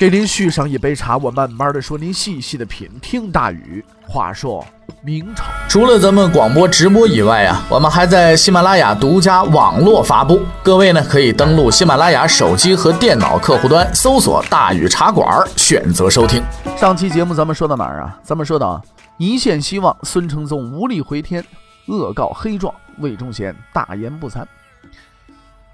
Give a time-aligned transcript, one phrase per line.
[0.00, 2.88] 给您续上一杯茶，我慢慢的说，您细细的品。
[3.02, 3.84] 听大禹。
[4.08, 4.64] 话说
[5.02, 10.40] 明朝，除了咱们广播直播以外啊，我们还在喜马拉雅独家网络发布。
[10.62, 16.42] 各位呢，可以登录喜马拉雅手机和电脑客户端，搜索“大禹茶馆”，选择收听。
[16.78, 18.18] 上期节目咱们说到哪儿啊？
[18.22, 18.82] 咱们说到
[19.18, 21.44] 一线希望，孙承宗无力回天，
[21.88, 24.46] 恶告黑状，魏忠贤大言不惭。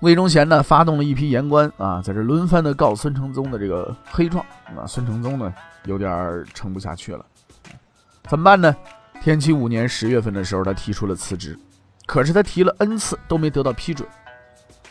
[0.00, 4.44] 魏忠贤呢，发动了一批言官啊，在这轮番的告孙承宗的这个黑状
[4.76, 4.86] 啊。
[4.86, 5.52] 孙承宗呢，
[5.86, 7.24] 有点撑不下去了，
[8.28, 8.74] 怎么办呢？
[9.22, 11.58] 天启五年十月份的时候，他提出了辞职，
[12.04, 14.06] 可是他提了 n 次都没得到批准。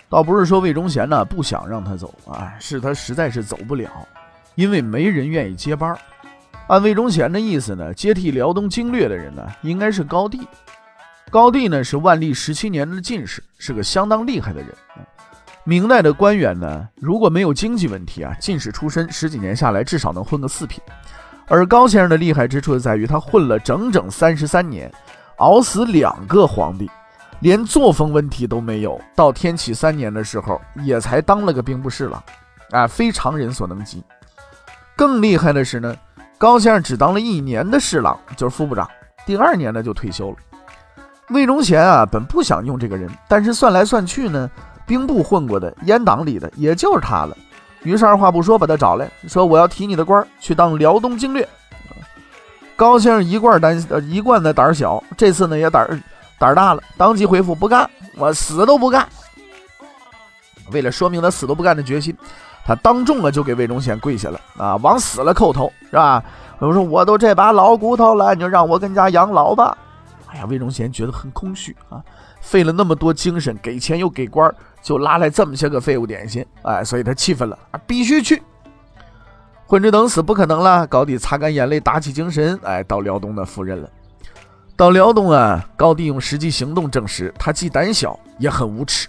[0.09, 3.89] 倒不是说魏忠贤呢不想让他走啊，是他实在是走不了，
[4.55, 5.95] 因为没人愿意接班。
[6.67, 10.47] 按魏忠贤的意思呢，接替辽东经略的人呢，应该是高帝。
[11.35, 14.69] 高帝呢是万历十七年的进士，是个相当厉害的人。
[15.65, 20.81] 明代的官员呢，如果没有经济问题啊，进士出身十几年下来，至少能混个四品。
[21.47, 24.89] 而高先生的厉害之处在于，他混了整整三十三年，
[25.39, 26.89] 熬死两个皇帝，
[27.41, 28.97] 连作风问题都没有。
[29.13, 32.23] 到天启三年的时候，也才当了个兵部侍郎，
[32.71, 34.01] 啊，非常人所能及。
[34.95, 35.93] 更厉害的是呢，
[36.37, 38.89] 高先生只当了一年的侍郎，就是副部长，
[39.25, 40.37] 第二年呢就退休了。
[41.29, 44.49] 魏忠贤啊，本不想用这个人，但是算来算去呢，
[44.85, 47.35] 兵部混过的、阉党里的，也就是他了。
[47.83, 51.47] 于是二话不说，把他找来说：“我要提你的官，去当辽东经略。”
[52.75, 55.87] 高先生一贯胆呃一贯的胆小，这次呢也胆
[56.37, 59.07] 胆大了，当即回复：“不干，我死都不干。”
[60.71, 62.15] 为了说明他死都不干的决心，
[62.65, 66.23] 他当众啊就给魏忠贤跪下了啊，往死了叩头，是吧？
[66.59, 69.77] 我说我都这把老骨头了，你就让我跟家养老吧。
[70.35, 72.03] 哎呀，魏忠贤觉得很空虚啊，
[72.41, 78.43] 费了那么多精神，给钱又给官，就拉来这么些个废物点心，哎，所以他气愤了啊，必须去。
[79.65, 83.89] 混着等死不可能了，高帝擦干眼泪，打起精神，哎，到辽东的赴任了。
[84.75, 89.07] 到辽东啊，高帝用实际行动证实，他既胆小也很无耻。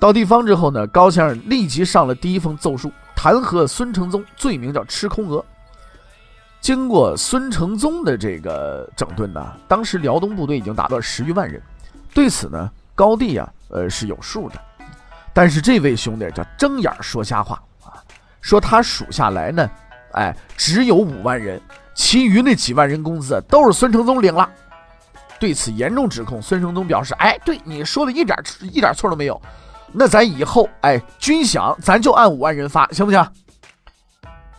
[0.00, 5.44] 到地方之后呢，高先生立即上了第一封奏书，弹劾孙承宗，罪名叫吃空额。
[6.68, 11.58] 经过孙承宗的这个整顿呢，当时辽东部队已经达到十余万人。
[12.12, 14.60] 对此呢，高帝啊，呃是有数的。
[15.32, 17.96] 但是这位兄弟叫睁眼说瞎话啊，
[18.42, 19.66] 说他数下来呢，
[20.12, 21.58] 哎，只有五万人，
[21.94, 24.46] 其余那几万人工资都是孙承宗领了。
[25.40, 29.40] 对此严重指控，孙承宗表示：“哎，对你说的一点一点错都没有。
[29.90, 33.26] 那咱以后哎军饷咱就按五万人发，行不行？”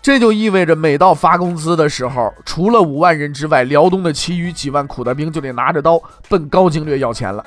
[0.09, 7.45] 这就意味着，每到发工资的时候，除了五万人之外，辽东的其余几万苦大兵就得拿着刀奔高经略要钱了。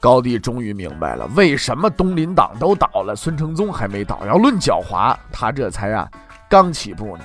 [0.00, 4.24] 高帝终于明白了，为什么东林党都倒了，孙承宗还没倒。
[4.24, 6.08] 要论狡猾，他这才啊
[6.48, 7.24] 刚起步呢。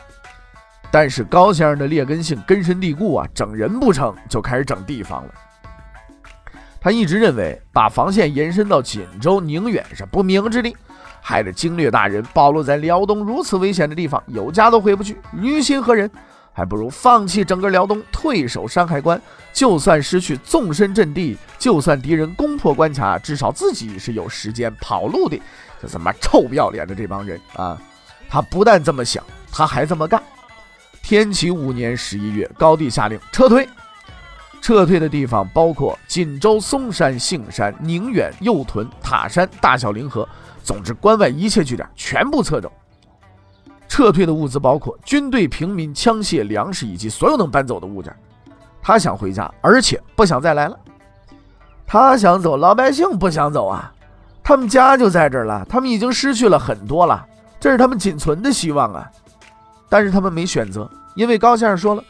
[0.90, 5.34] 但是高先生的劣根性根深蒂固啊，整人不成就开始整地方了。
[6.82, 10.76] 他一直认为，把防线延伸到锦州、宁远是不明之地。
[11.22, 16.10] 害得经略大人暴露在辽东如此危险的地方，有家都回不去，于心何忍？
[16.52, 19.22] 还不如放弃整个辽东，退守山海关。
[19.54, 25.38] 就算失去纵深阵地，就算敌人攻破关卡，至少自己是有时间跑路的。
[25.82, 27.80] 就这么臭不要脸的这帮人啊！
[28.28, 30.22] 他不但这么想，他还这么干。
[31.02, 33.68] 天启五年十一月，高帝下令撤退。
[34.62, 40.28] 撤退的地方包括锦州、松山、杏山、宁远、右屯、塔山、大小凌河。
[40.64, 42.72] 总之，关外一切据点全部撤走。
[43.88, 48.16] 撤退的物资包括军队、平民、枪械、粮食以及所有能搬走的物件。
[48.82, 50.78] 他想回家，而且不想再来了。
[51.88, 53.92] 他想走，老百姓不想走啊。
[54.44, 57.26] 他们家就在这儿了，他们已经失去了很多了，
[57.60, 59.10] 这是他们仅存的希望啊。
[59.90, 62.04] 但是他们没选择，因为高先生说了，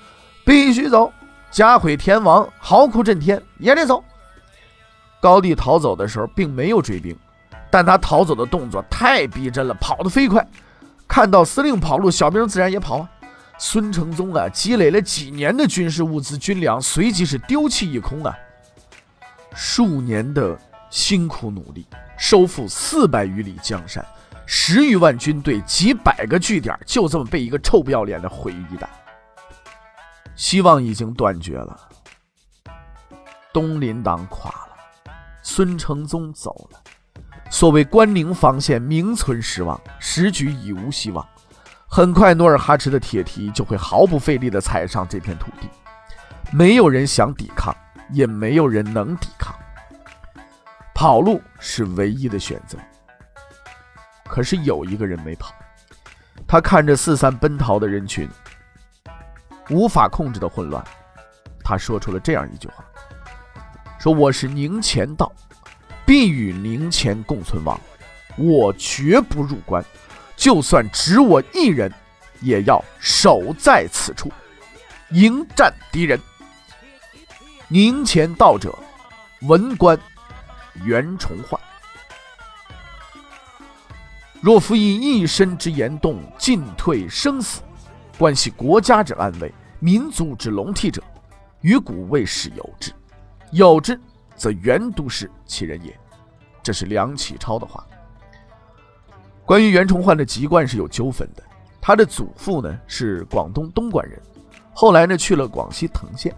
[0.45, 1.11] 必须走。
[1.51, 4.03] 家毁天亡，嚎哭震天，也得走。
[5.19, 7.15] 高帝逃走的时候，并没有追兵。
[7.71, 10.45] 但他逃走的动作太逼真了，跑得飞快。
[11.07, 13.09] 看到司令跑路，小兵自然也跑啊。
[13.57, 18.33] 孙承宗啊，积累了几年的军事物资、军粮，随即是丢弃一空啊。
[19.53, 20.57] 数年的
[20.89, 21.85] 辛苦努力，
[22.17, 24.05] 收复四百余里江山，
[24.45, 28.87] 十余万军队，几百个据点，就这么被一个臭不要脸的毁于一旦。
[30.39, 31.77] 希望已经断绝了。
[33.51, 34.77] 东林党垮了，
[35.43, 36.81] 孙承宗走了，
[37.51, 41.27] 所谓关宁防线名存实亡，时局已无希望。
[41.89, 45.67] 很快，努尔哈赤的铁蹄就会毫不费力地踩上这片土地，
[46.53, 47.75] 没有人想抵抗，
[48.09, 49.53] 也没有人能抵抗。
[50.95, 52.77] 跑路是唯一的选择。
[54.23, 55.53] 可是有一个人没跑，
[56.47, 58.29] 他看着四散奔逃的人群，
[59.69, 60.83] 无法控制的混乱，
[61.63, 62.83] 他说出了这样一句话。
[63.99, 65.31] 说我是宁前道，
[66.05, 67.79] 必与宁前共存亡。
[68.37, 69.83] 我绝不入关，
[70.35, 71.91] 就算只我一人，
[72.41, 74.31] 也要守在此处，
[75.09, 76.19] 迎战敌人。
[77.67, 78.73] 宁前道者，
[79.41, 79.99] 文官
[80.85, 81.59] 袁崇焕。
[84.41, 87.61] 若夫以一身之言动，进退生死，
[88.17, 91.01] 关系国家之安危、民族之隆替者，
[91.61, 92.91] 于古未始有之。
[93.51, 93.99] 有之，
[94.35, 95.97] 则袁都师其人也。
[96.61, 97.85] 这是梁启超的话。
[99.45, 101.41] 关于袁崇焕的籍贯是有纠纷的，
[101.81, 104.21] 他的祖父呢是广东东莞人，
[104.73, 106.35] 后来呢去了广西藤县，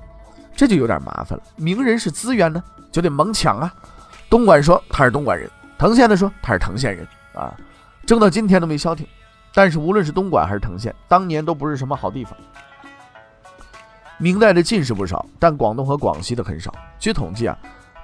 [0.55, 1.43] 这就有点麻烦了。
[1.57, 3.73] 名人是资源呢，就得猛抢啊。
[4.29, 7.53] 东莞说他是东莞人，藤县的说他是藤县人啊，
[8.05, 9.05] 争到今天都没消停。
[9.53, 12.37] 但是无论是东莞还是藤县，当年都不是什么好地方。
[14.21, 16.71] 明代的进士不少，但广东和广西的很少。
[16.99, 17.57] 据统计啊，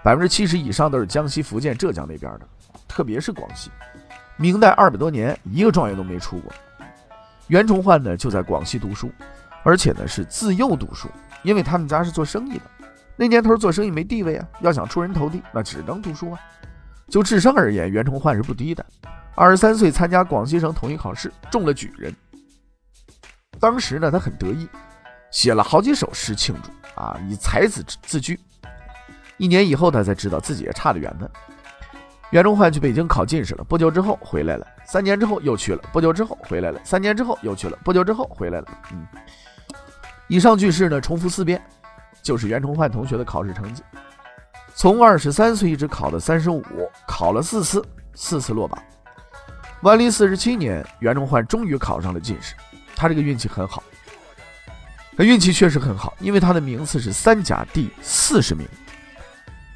[0.04, 2.42] 百分之七十以上都是江西、福建、浙江那边的，
[2.88, 3.70] 特别是广西。
[4.36, 6.52] 明代二百多年，一个状元都没出过。
[7.50, 9.12] 袁崇焕呢，就在广西读书，
[9.62, 11.08] 而且呢是自幼读书，
[11.44, 12.64] 因为他们家是做生意的。
[13.16, 16.40] 那年头做生意没地位啊，要想出人头地，那只能读书啊。
[17.08, 18.84] 就智商而言，袁崇焕是不低的。
[19.36, 22.12] 二十三岁参加广西省统一考试，中了举人。
[23.60, 24.68] 当时呢，他很得意。
[25.32, 28.40] 写了好几首诗庆祝啊，以才子自居。
[29.38, 31.30] 一年以后，他才知道自己也差得远呢。
[32.32, 34.68] 袁崇焕去北京考进士了，不久之后回来了。
[34.86, 36.82] 三年之后又去了，不久之后回来了。
[36.84, 38.68] 三年之后又去了，不久之后回来了。
[38.92, 39.08] 嗯，
[40.28, 41.62] 以上句式呢，重复四遍，
[42.22, 43.82] 就是袁崇焕同学的考试成绩。
[44.76, 46.64] 从二十三岁一直考到三十五，
[47.08, 48.78] 考了四次，四次落榜。
[49.82, 52.56] 万历四十七年，袁崇焕终于考上了进士。
[52.96, 53.84] 他这个运气很好。
[55.18, 58.68] 他运气确实很好，因为他的名次是三甲第四十名。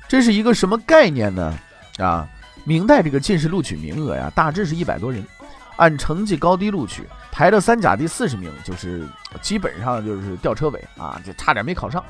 [0.07, 1.57] 这是一个什么概念呢？
[1.97, 2.29] 啊，
[2.63, 5.25] 明代这个进士录取名额呀，大致是一百多人，
[5.77, 9.07] 按成绩高低录取，排到三甲第四十名，就是
[9.41, 12.03] 基本上就是吊车尾啊，就差点没考上。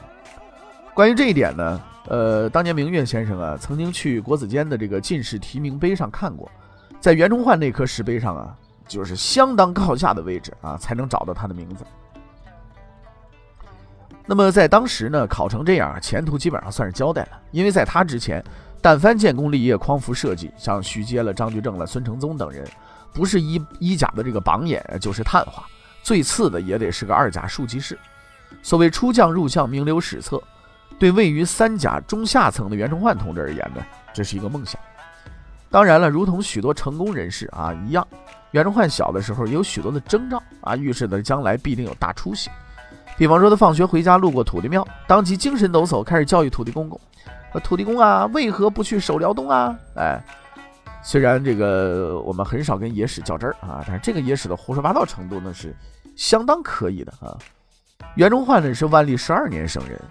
[0.93, 6.51] 关于这一点呢，呃，当年明月先生啊，曾经去国子监的这个进士提名碑上看过，
[6.99, 8.53] 在袁崇焕那颗石碑上啊，
[8.89, 11.85] 就是相当靠下的位置啊，才能找到他的名字。
[14.25, 17.39] 那么在当时呢，考成这样，前途基本上算是交代了。
[17.51, 18.43] 因为在他之前，
[18.81, 22.65] 但凡建功立业、匡扶社稷，像徐阶了、张居正了、孙承宗等人，
[23.13, 25.63] 不是一一甲的这个榜眼，就是探花，
[26.03, 27.97] 最次的也得是个二甲庶吉士。
[28.61, 30.41] 所谓出将入相，名留史册，
[30.99, 33.83] 对位于三甲中下层的袁崇焕同志而言呢，
[34.13, 34.79] 这是一个梦想。
[35.69, 38.07] 当然了，如同许多成功人士啊一样，
[38.51, 42.49] 袁崇焕小的时候也有许多的征兆啊，预示着将来必定有大出息。
[43.21, 46.99] 比方说，他放学回家路过土地庙，当即精神抖擞，开始教育土地公公
[47.63, 50.19] ：“土地公啊，为何不去守辽东啊？”哎，
[51.03, 55.71] 虽然这个我们很少跟野史较真儿啊，但是这个野史的胡说八道程度呢是
[56.15, 57.37] 相当可以的啊。
[58.15, 60.01] 袁崇焕呢是万历十二年生人，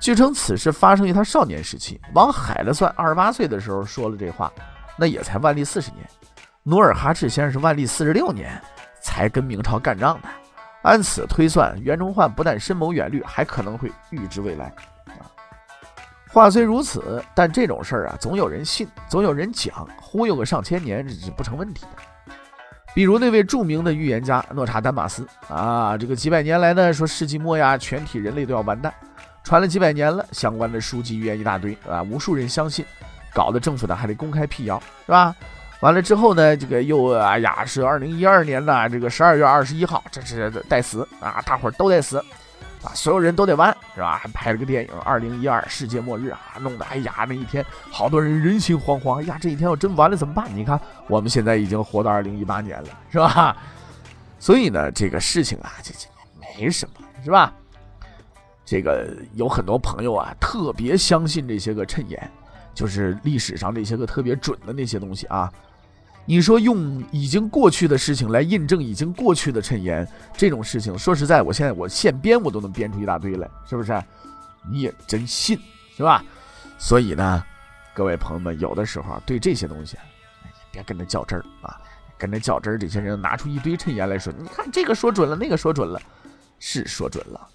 [0.00, 2.00] 据称此事发生于他少年时期。
[2.12, 4.52] 往海了算，二十八岁的时候说了这话，
[4.98, 6.04] 那也才万历四十年。
[6.64, 8.60] 努尔哈赤先生是万历四十六年
[9.00, 10.28] 才跟明朝干仗的。
[10.88, 14.72] 按此推算，袁崇焕不但深谋远虑，还可能会预知未来。
[15.04, 15.28] 啊，
[16.32, 21.88] 话虽如此，但这种事儿啊，总有人信，总有人讲，忽悠个上千年，这是不成问题的。
[22.94, 28.90] 比如那位著名的预言家诺查丹马斯啊，这个几百年来呢，说世纪末呀，全体人类都要完蛋，
[29.44, 32.82] 传了几百年了，相关的书籍预言一大堆啊，无数人相信，
[33.34, 35.36] 搞得政府呢还得公开辟谣，是吧？
[35.80, 42.18] 完了之后呢，这个又哎呀，是二零一二年的这个十二月二十一号，这是待死啊，大伙儿都得死
[42.82, 44.16] 啊，所有人都得完，是吧？
[44.16, 50.48] 还拍了个电影《二零一二世界末日》啊，弄得哎呀，那一天好多人人心惶惶，哎呀，这一天要真完了怎么办？
[50.52, 53.56] 你看我们现在已经活到二零一八年了，是吧？
[54.40, 56.08] 所以呢，这个事情啊，这这
[56.40, 57.52] 没什么，是吧？
[58.64, 62.30] 这个有很多朋友啊，特别相信这些个谶言，
[62.74, 65.52] 就是历史上这些个特别准的那些东西啊。
[66.28, 73.98] 你说用已经过去的事情来印证已经过去的谶言，这种事情，说实在，我现在我现编我都能编出一大堆来，是不是？
[74.70, 75.58] 你也真信，
[75.96, 76.22] 是吧？
[76.76, 77.42] 所以呢，
[77.94, 79.96] 各位朋友们，有的时候，对这些东西，
[80.70, 81.80] 别跟着较真儿啊，
[82.18, 85.98] 跟着较真儿，这些人拿出一堆谶言来说，你看这个说准了，那个说准了，
[86.58, 87.48] 是说准了。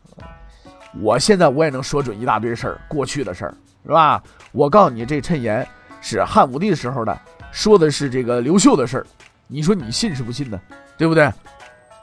[0.99, 3.53] 我现在我也能说准一大堆事儿，过去的事儿，
[3.85, 4.23] 是吧？
[4.51, 5.67] 我告诉你，这谶言
[6.01, 7.15] 是汉武帝时候的。
[7.53, 9.05] 说的是这个刘秀的事儿，
[9.47, 10.59] 你说你信是不信呢？
[10.97, 11.31] 对不对？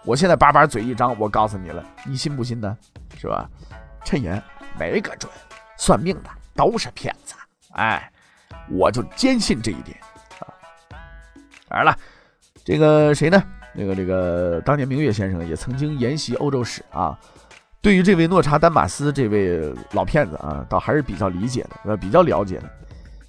[0.05, 2.75] 我现在叭叭嘴一张，我告诉你了，你信不信呢？
[3.19, 3.47] 是吧？
[4.05, 4.43] 谶言
[4.79, 5.31] 没个准，
[5.77, 7.35] 算命的都是骗子。
[7.73, 8.11] 哎，
[8.71, 9.99] 我就坚信这一点
[10.39, 10.49] 啊。
[11.69, 11.99] 当然了，
[12.65, 13.43] 这个谁呢？
[13.75, 17.19] 那个这个当年明月先生也曾经研习欧洲史啊，
[17.83, 22.71] 对于这位诺查丹马斯这位老骗子啊，倒还是比较理解的，呃，比较了解的。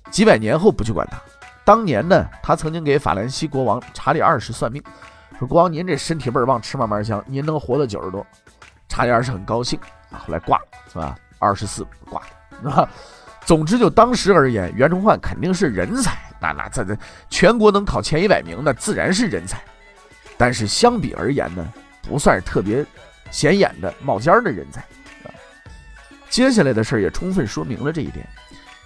[0.10, 1.20] 几百年后不去管他。
[1.72, 4.84] 当年呢，他曾经给法兰西国王查理二世算命，
[5.40, 8.28] 说国王您这身体倍儿棒，吃嘛嘛香，您能活到九十多。
[8.90, 9.80] 查理二世很高兴
[10.12, 11.16] 啊，后来挂了是吧？
[11.40, 12.28] 二十四挂了
[12.62, 12.90] 是吧？
[13.46, 16.98] 总之就当时而言，袁崇焕肯定是人才，那那这这
[17.30, 19.58] 全国能考前一百名，那自然是人才。
[20.38, 21.66] 但是相比而言呢，
[22.02, 22.86] 不算是特别
[23.30, 24.84] 显眼的冒尖儿的人才。
[26.30, 28.28] 接下来的事儿也充分说明了这一点。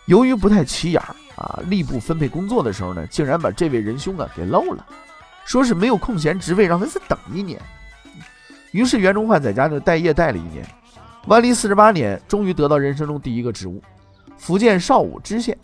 [0.06, 1.16] 由于不太起眼儿。
[1.36, 4.86] 啊，吏部分配工作的时候呢，竟然把这位仁兄啊给漏了，
[5.44, 7.62] 说是没有空闲职位，让他再等一年。
[8.72, 10.66] 于是袁崇焕在家就待业待了一年。
[11.28, 13.84] 万历四十八年，终于得到人生中第一个职务——
[14.40, 15.58] 福建邵武知县。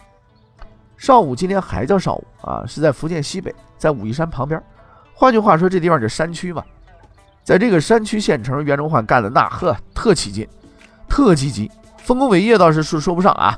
[0.97, 4.61] 邵武今天还叫邵武啊，是在福建西北，在武夷山旁边。
[5.13, 6.61] 换句话说，这地方就是山区嘛。
[7.45, 10.45] 在这个山区县城，袁崇焕干的那呵特起劲，
[11.07, 13.57] 特积极，丰功伟业倒是说说不上啊。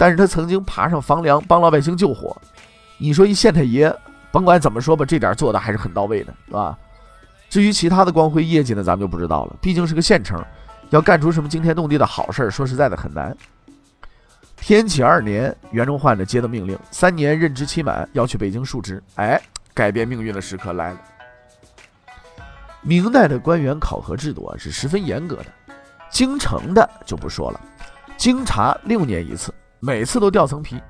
[0.00, 2.34] 但是他曾经爬上房梁帮老百姓救火，
[2.96, 3.94] 你说一县太爷，
[4.32, 6.78] 甭管怎么说吧，这点做的还是很到位的，是吧？
[7.50, 9.56] 至于其他的光辉业绩呢，咱们就不知道了。
[9.60, 10.42] 毕竟是个县城，
[10.88, 13.36] 要干出什么惊天动地的好事儿，说实在的很难。
[14.56, 19.02] 天启二年，袁崇焕呢接到命令，三年任职期满，要去北京述职。
[19.16, 19.38] 哎，
[19.74, 21.00] 改变命运的时刻来了。
[22.80, 25.46] 明代的官员考核制度啊是十分严格的，
[26.10, 27.60] 京城的就不说了，
[28.16, 29.52] 京察六年一次。
[29.80, 30.80] 每次都掉层皮，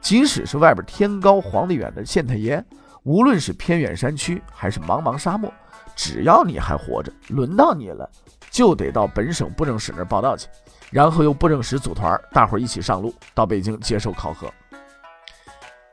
[0.00, 2.62] 即使是外边天高皇帝远的县太爷，
[3.04, 5.52] 无论是偏远山区还是茫茫沙漠，
[5.94, 8.10] 只要你还活着，轮到你了，
[8.50, 10.48] 就得到本省布政使那儿报道去，
[10.90, 14.52] 然后由布政使组团，大伙儿一起上路到北京接受考核。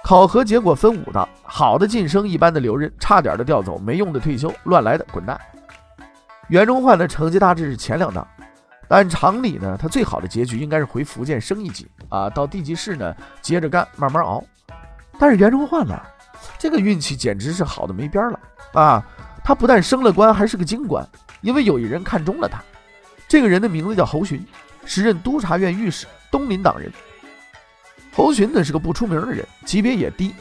[0.04, 5.40] 考核结果分五档：好的晋升，一般的留任，差点的调走，没用的退休，乱来的滚蛋。
[6.48, 8.26] 袁崇焕的成绩大致是前两档。
[8.88, 14.44] 按常理呢，他最好的结局应该是回福建升一级啊，到地级市呢接着干，慢慢熬。
[15.20, 16.00] 但是袁崇焕呢，
[16.60, 18.40] 这个运气简直是好的没边了
[18.74, 19.04] 啊！
[19.44, 21.08] 他不但升了官，还是个京官，
[21.42, 22.62] 因为有一人看中了他。
[23.28, 24.46] 这个人的名字叫侯洵，
[24.86, 26.92] 时任督察院御史，东林党人。
[28.14, 30.36] 侯洵呢是个不出名的人，级别也低，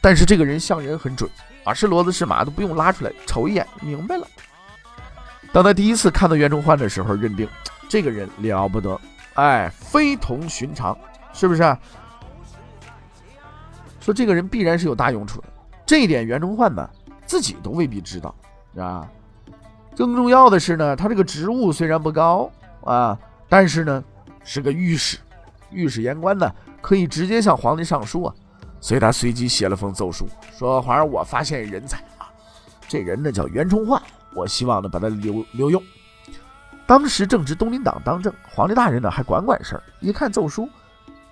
[0.00, 1.30] 但是这个人相人很准
[1.64, 4.26] 啊，是骡子是马都不用拉出来，瞅一眼明白了。
[5.52, 7.48] 当他第一次看到袁崇焕的时候，认定。
[7.88, 8.98] 这个人了不得，
[9.34, 10.96] 哎，非同寻常，
[11.32, 11.76] 是不是？
[14.00, 15.48] 说这个人必然是有大用处的，
[15.86, 16.88] 这一点袁崇焕呢
[17.24, 18.34] 自己都未必知道，
[18.76, 19.08] 啊。
[19.94, 22.50] 更重要的是呢，他这个职务虽然不高
[22.82, 24.02] 啊，但是呢
[24.42, 25.18] 是个御史，
[25.70, 28.34] 御史言官呢可以直接向皇帝上书啊，
[28.80, 30.26] 所以他随即写了封奏书，
[30.58, 32.26] 说皇上，我发现人才啊，
[32.88, 34.02] 这人呢叫袁崇焕，
[34.34, 35.82] 我希望呢把他留留用。
[36.92, 39.82] 当时正值东林党当政，皇帝大人呢还管管事儿。
[40.00, 40.68] 一看奏书，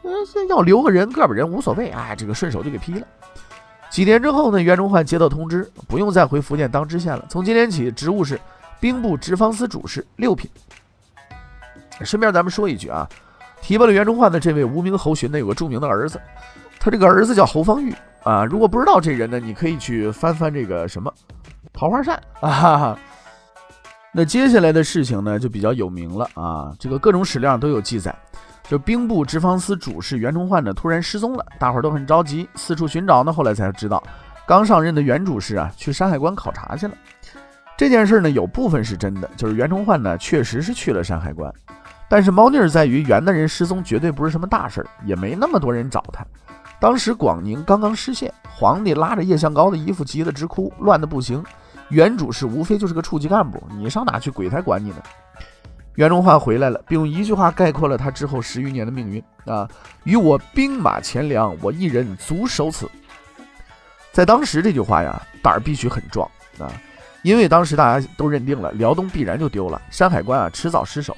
[0.03, 0.11] 嗯，
[0.49, 3.07] 要留个人，个把人无所谓，哎，这个顺手就给批了。
[3.91, 7.27] 几年之后呢，袁崇焕接到通知，不用再回福建当知县了。
[7.29, 8.41] 从今天起，职务是
[8.81, 10.51] 兵部直方司主事，六品。
[12.05, 13.07] 顺便咱们说一句啊，
[13.61, 16.19] 提拔了袁崇焕的这位无名侯洵呢，有个著名的儿子，
[16.79, 18.47] 他这个儿子叫侯方域啊。
[18.47, 21.13] 如果不知道这人呢，你可以去翻翻这个什么
[21.71, 22.51] 《桃花扇》啊。
[22.51, 22.99] 哈哈
[24.13, 26.75] 那接下来的事情呢，就比较有名了啊！
[26.81, 28.13] 这个各种史料都有记载，
[28.65, 33.33] 就兵部直方司主事袁崇焕呢突然失踪了，大伙儿都很着急，四处寻找呢。
[33.33, 34.03] 后来才知道，
[34.49, 36.95] 刚上任的袁主事啊去山海关考察去了。
[37.77, 41.53] 这件事呢，有部分是真的，就是袁崇焕呢确实是去了山海关，
[42.09, 46.27] 但是猫腻儿在于袁的人失踪绝对不是什么大事儿，也没那么多人找他。
[46.81, 51.45] 当时广宁刚刚失陷，皇帝拉着叶向高的衣服急得直哭，乱得不行。
[51.91, 54.97] 原主事无非就是个处级干部，你上哪去鬼才管你呢？
[55.97, 59.69] 袁崇焕回来了，并用一句话概括了他之后十余年的命运啊：
[60.05, 62.89] 与我兵马钱粮，我一人足守此。
[64.13, 66.29] 在当时这句话呀，胆儿必须很壮
[66.59, 66.73] 啊，
[67.23, 71.15] 因为当时大家都认定了辽东必然就丢了，山海关啊迟早失守，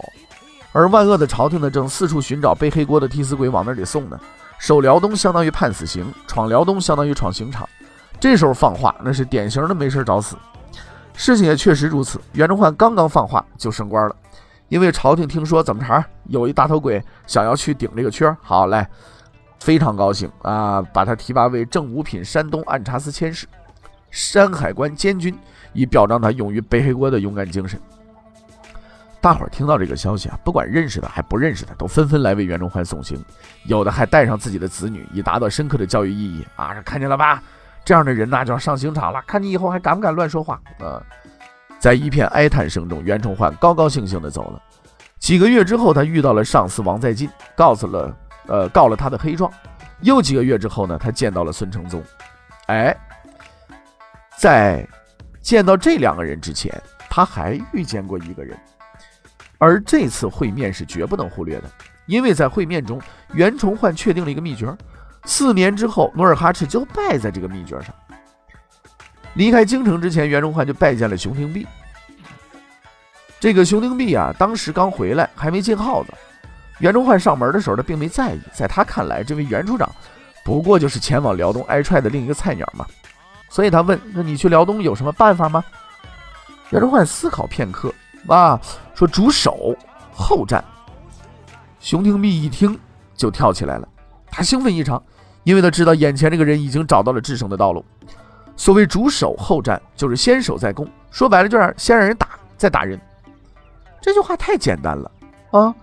[0.72, 4.18] 而万恶的朝廷呢正四处寻找背黑锅的替死鬼往那里送呢。
[4.58, 7.68] 守辽东相当于判死刑，闯辽东相当于闯刑场。
[8.18, 10.36] 这时候放话，那是典型的没事找死。
[11.14, 14.16] 事情也确实如此，袁崇焕刚刚放话就升官了，
[14.68, 18.88] 因为朝廷听说怎么茬，有一大头鬼想要去顶这个缺，好来，
[19.60, 23.46] 非常高兴啊，把他提拔为正五品山东按察司佥事、
[24.10, 25.38] 山海关监军，
[25.72, 27.78] 以表彰他勇于背黑锅的勇敢精神。
[29.20, 33.22] 大伙儿听到这个消息啊，不管认识的还不认识的，都纷纷来为袁崇焕送行，
[33.66, 36.74] 有的还带上自己的子女，以达到深刻的教育意义啊！
[36.84, 37.40] 看见了吧，
[37.84, 41.02] 这样的人那就要上刑场了，看你以后还敢不敢乱说话啊！
[41.78, 44.62] 在一片哀叹声中，袁崇焕高高兴兴地走了。
[45.18, 49.52] 几个月之后，他遇到了上司王在晋，告诉了呃告了他的黑状。
[50.00, 52.02] 又几个月之后呢，他见到了孙承宗。
[52.66, 52.96] 哎，
[54.36, 54.86] 在
[55.40, 56.72] 见到这两个人之前，
[57.10, 58.56] 他还遇见过一个人。
[59.58, 61.70] 而这次会面是绝不能忽略的，
[62.06, 63.00] 因为在会面中，
[63.32, 64.72] 袁崇焕确定了一个秘诀：
[65.24, 67.94] 四年之后，努尔哈赤就败在这个秘诀上。
[69.34, 71.66] 离开京城之前，袁崇焕就拜见了熊廷弼。
[73.40, 76.12] 这个熊廷弼啊，当时刚回来，还没进号子。
[76.78, 79.90] 袁崇焕上门的时候，他并没在意，在他看来，这位袁处长
[80.44, 82.84] 不过就是前往辽东挨踹的另一个菜鸟嘛。
[83.48, 85.62] 所以他问：“那你去辽东有什么办法吗？”
[86.70, 87.94] 袁崇焕思考片刻。
[88.28, 88.60] 啊，
[88.94, 89.76] 说主守
[90.12, 90.64] 后战。
[91.80, 92.78] 熊廷弼一听
[93.14, 93.88] 就跳起来了，
[94.30, 95.02] 他兴奋异常，
[95.44, 97.84] 因为他知道眼前这个人已经找到了制胜的道路。
[98.56, 103.00] 所谓主守后战，就是先守再攻，说白了就是先让人打，再打人。
[104.00, 105.10] 这句话太简单了
[105.52, 105.74] 啊，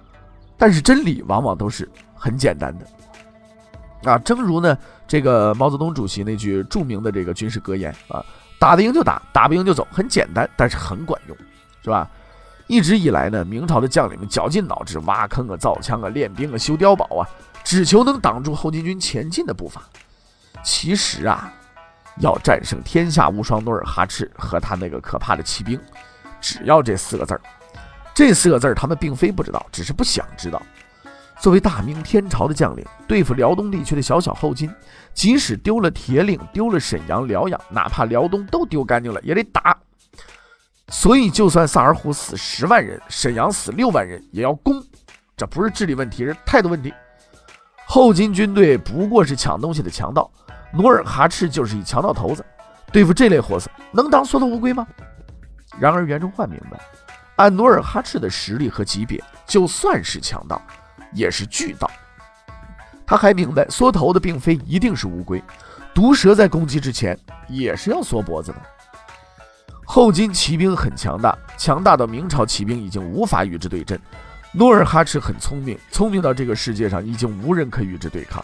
[0.57, 4.17] 但是真理往往都是很简单的啊。
[4.19, 8.23] 正如呢，这个毛泽东主席那句著名的这个军事格言啊
[8.59, 11.37] ：“打得赢就打，打不赢就走。”很简单，但是很管用，
[11.83, 12.09] 是吧？
[12.67, 17.27] 一直以来呢，明朝的将领们绞尽脑汁挖坑啊、造枪啊、练兵啊、修碉堡啊，
[17.69, 19.83] 只求能挡住后金军前进的步伐。
[20.63, 21.53] 其实啊，
[22.17, 25.79] 要战胜天下无双努尔哈赤和他那个可怕的骑兵，
[26.41, 27.41] 只要这四个字儿。
[28.15, 30.59] 这四个字儿，他们并非不知道，只是不想知道。
[31.39, 34.67] 作为大明天朝的将领，对付辽东地区的小小后金，
[35.13, 39.77] 即使丢了铁岭、丢了沈阳、辽阳，哪怕辽东都丢干净了，也得打。
[40.87, 44.83] 所以，就算萨尔浒死十万人，沈阳死六万人，也要攻。
[45.37, 46.91] 这不是智力问题，是态度问题。
[47.91, 50.29] 后金军队不过是抢东西的强盗，
[50.71, 52.45] 努尔哈赤就是一强盗头子。
[52.91, 54.85] 对付这类货色，能当缩头乌龟吗？
[55.79, 56.79] 然而，袁崇焕明白，
[57.37, 60.61] 按努尔哈赤的实力和级别，就算是强盗，
[61.13, 61.89] 也是巨盗。
[63.07, 65.43] 他还明白，缩头的并非一定是乌龟，
[65.91, 68.61] 毒蛇在攻击之前也是要缩脖子的。
[69.83, 73.99] 后金骑兵很强大，强大到明朝骑兵已经无法与之对阵。
[74.51, 78.43] 努尔哈赤很聪明，聪明到这个世界上已经无人可与之对抗。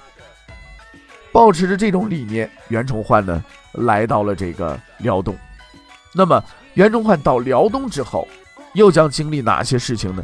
[1.31, 5.35] 保持着这种理念，袁崇焕呢来到了这个辽东。
[6.13, 6.41] 那么，
[6.75, 8.27] 袁崇焕到辽东之后，
[8.73, 10.23] 又将经历哪些事情呢？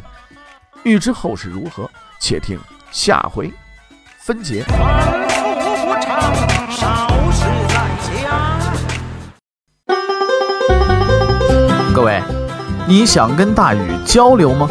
[0.84, 1.90] 欲知后事如何，
[2.20, 2.58] 且听
[2.92, 3.52] 下回
[4.20, 4.64] 分解。
[11.92, 12.22] 各位，
[12.86, 14.70] 你想跟大禹交流吗？